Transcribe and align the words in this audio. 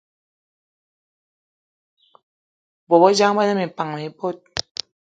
Bôbejang 2.87 3.33
be 3.37 3.43
ne 3.45 3.53
minpan 3.57 3.87
mi 3.95 4.07
bot 4.17 4.37